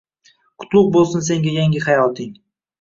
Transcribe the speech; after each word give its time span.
Qutlug’ 0.63 0.89
bo’lsin 0.97 1.25
senga 1.29 1.55
yangi 1.59 1.85
hayoting. 1.87 2.37